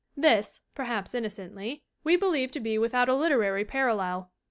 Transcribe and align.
This, 0.17 0.61
perhaps 0.73 1.13
innocently, 1.13 1.83
we 2.03 2.15
believe 2.15 2.49
to 2.53 2.59
be 2.59 2.79
without 2.79 3.07
a 3.07 3.13
literary 3.13 3.63
parallel. 3.65 4.31